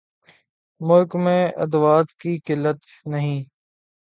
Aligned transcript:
ملک 0.81 1.15
میں 1.15 1.41
ادویات 1.63 2.09
کی 2.21 2.37
قلت 2.45 2.79
نہیں 3.05 3.39